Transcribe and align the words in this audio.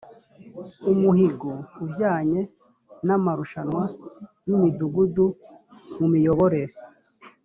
umuhigo 0.91 1.49
ujyanye 1.85 2.41
n’amarushanwa 3.05 3.83
y’imidugudu 4.47 5.25
mu 5.97 6.05
miyoborere 6.13 6.73